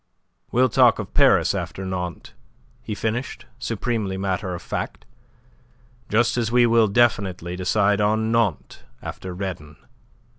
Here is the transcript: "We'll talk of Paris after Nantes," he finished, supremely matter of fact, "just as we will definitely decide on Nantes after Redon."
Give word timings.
"We'll 0.51 0.67
talk 0.69 0.97
of 0.97 1.13
Paris 1.13 1.53
after 1.53 1.85
Nantes," 1.85 2.33
he 2.81 2.95
finished, 2.95 3.45
supremely 3.59 4.17
matter 4.17 4.55
of 4.55 4.63
fact, 4.63 5.05
"just 6.09 6.37
as 6.37 6.51
we 6.51 6.65
will 6.65 6.87
definitely 6.87 7.55
decide 7.55 8.01
on 8.01 8.31
Nantes 8.31 8.79
after 9.03 9.31
Redon." 9.35 9.75